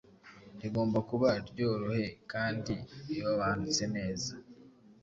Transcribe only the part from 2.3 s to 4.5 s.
kandi riobanute neza